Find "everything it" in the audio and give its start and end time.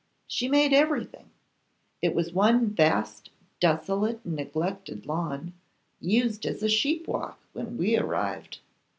0.73-2.15